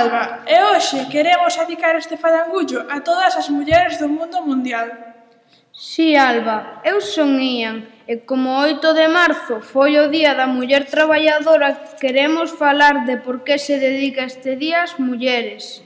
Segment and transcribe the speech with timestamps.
[0.00, 4.88] Alba e hoxe queremos adicar este falangullo a todas as mulleres do mundo mundial.
[5.72, 10.84] Si, Alba, eu son Ian e como 8 de marzo foi o Día da Muller
[10.88, 15.84] Traballadora queremos falar de por que se dedica este día ás mulleres.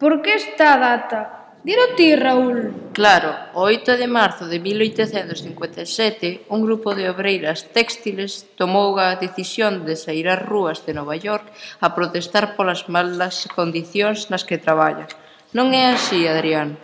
[0.00, 1.43] Por que esta data?
[1.64, 2.92] Diro ti, Raúl.
[2.92, 9.88] Claro, o 8 de marzo de 1857, un grupo de obreiras textiles tomou a decisión
[9.88, 11.48] de sair ás rúas de Nova York
[11.80, 15.08] a protestar polas malas condicións nas que traballan.
[15.56, 16.76] Non é así, Adrián?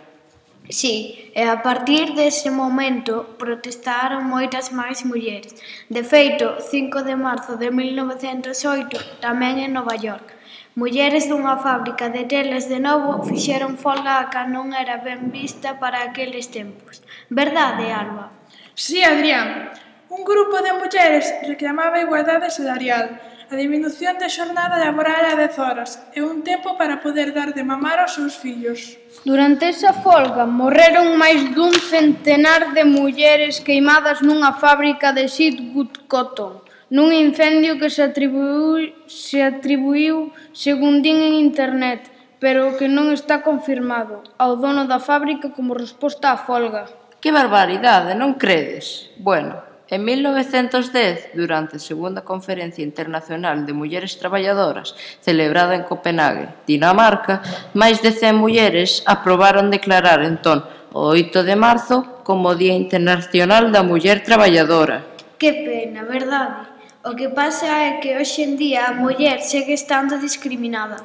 [0.65, 5.53] Sí, e a partir dese momento protestaron moitas máis mulleres.
[5.93, 10.40] De feito, 5 de marzo de 1908, tamén en Nova York,
[10.73, 15.75] Mulleres dunha fábrica de telas de novo fixeron folga a ca non era ben vista
[15.83, 17.03] para aqueles tempos.
[17.27, 18.31] Verdade, Alba?
[18.71, 19.75] Si, sí, Adrián.
[20.07, 23.19] Un grupo de mulleres reclamaba a igualdade salarial,
[23.51, 27.67] a diminución da xornada laboral a 10 horas e un tempo para poder dar de
[27.67, 28.95] mamar aos seus fillos.
[29.27, 36.70] Durante esa folga morreron máis dun centenar de mulleres queimadas nunha fábrica de Sidgut Cotton
[36.91, 42.11] nun incendio que se atribuiu, se atribuiu, según din en internet,
[42.43, 46.91] pero que non está confirmado, ao dono da fábrica como resposta á folga.
[47.23, 49.07] Que barbaridade, non credes?
[49.15, 57.43] Bueno, En 1910, durante a Segunda Conferencia Internacional de Mulleres Traballadoras, celebrada en Copenhague, Dinamarca,
[57.75, 60.63] máis de 100 mulleres aprobaron declarar entón
[60.95, 65.03] o 8 de marzo como Día Internacional da Muller Traballadora.
[65.35, 66.70] Que pena, verdade?
[67.03, 70.97] O que pasa é que hoxe en día a muller segue estando discriminada.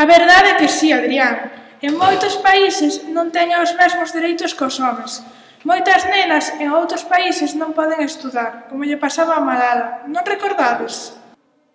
[0.00, 1.52] A verdade é que sí, Adrián.
[1.84, 5.20] En moitos países non teñen os mesmos dereitos que os homens.
[5.68, 10.08] Moitas nenas en outros países non poden estudar, como lle pasaba a Malala.
[10.08, 11.12] Non recordades?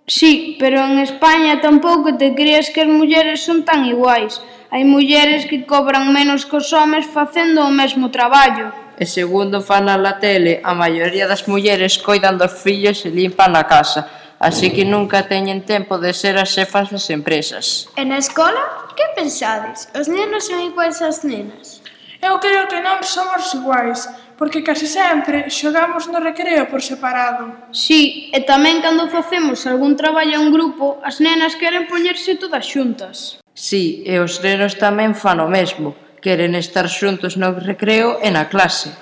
[0.09, 4.41] Sí, pero en España tampouco te creas que as mulleres son tan iguais.
[4.73, 8.73] Hai mulleres que cobran menos que os homes facendo o mesmo traballo.
[8.93, 13.65] E segundo fan na tele, a maioría das mulleres coidan dos fillos e limpan a
[13.65, 14.05] casa,
[14.37, 17.89] así que nunca teñen tempo de ser as xefas das empresas.
[17.97, 19.89] E na escola, que pensades?
[19.97, 21.81] Os nenos son iguais ás nenas?
[22.21, 27.73] Eu creo que non somos iguais, porque case sempre xogamos no recreo por separado.
[27.73, 33.41] Sí, e tamén cando facemos algún traballo en grupo, as nenas queren poñerse todas xuntas.
[33.57, 38.47] Sí, e os nenos tamén fan o mesmo, queren estar xuntos no recreo e na
[38.47, 38.95] clase.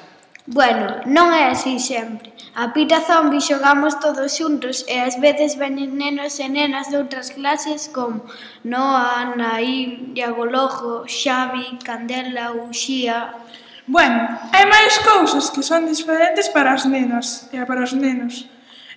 [0.49, 2.33] Bueno, non é así sempre.
[2.57, 7.31] A pita zombi xogamos todos xuntos e ás veces veñen nenos e nenas de outras
[7.31, 8.25] clases como
[8.67, 13.31] Noa, Naí, Iago Lojo, Xavi, Candela, Uxía...
[13.87, 18.49] Bueno, hai máis cousas que son diferentes para as nenas e para os nenos.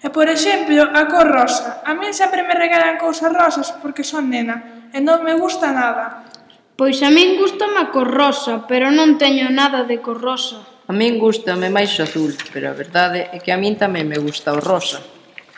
[0.04, 1.80] E, por exemplo, a cor rosa.
[1.86, 6.26] A min sempre me regalan cousas rosas porque son nena e non me gusta nada.
[6.74, 10.58] Pois a min gustame a cor rosa, pero non teño nada de cor rosa.
[10.90, 14.18] A min gustame máis o azul, pero a verdade é que a min tamén me
[14.18, 14.98] gusta o rosa.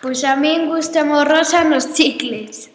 [0.05, 2.69] Pois a min gustame o rosa nos chicles.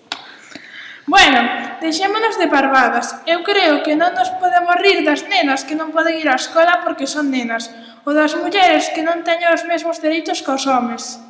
[1.06, 1.38] Bueno,
[1.86, 3.14] deixémonos de parvadas.
[3.30, 6.82] Eu creo que non nos podemos rir das nenas que non poden ir á escola
[6.82, 7.70] porque son nenas,
[8.10, 11.22] ou das mulleres que non teñen os mesmos dereitos que os homes.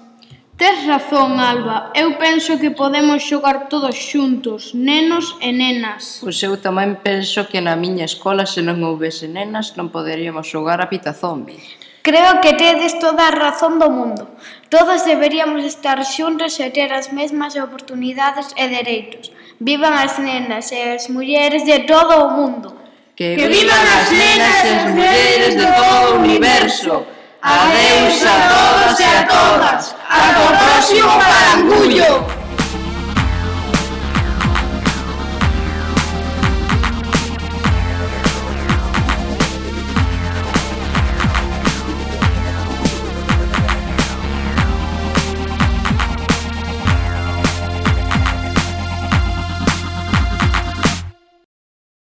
[0.61, 1.89] Tes razón, Alba.
[1.95, 6.21] Eu penso que podemos xogar todos xuntos, nenos e nenas.
[6.21, 10.77] Pois eu tamén penso que na miña escola se non houvese nenas non poderíamos xogar
[10.77, 11.57] a pita zombi.
[12.05, 14.37] Creo que tedes toda a razón do mundo.
[14.69, 19.33] Todos deberíamos estar xuntos e ter as mesmas oportunidades e dereitos.
[19.57, 22.69] Vivan as nenas e as mulleres de todo o mundo.
[23.17, 27.01] Que, que vivan as nenas e as mulleres de todo o universo.
[27.41, 29.90] Adeus a todos e a todas.
[30.11, 32.40] a Horacio Farangullo.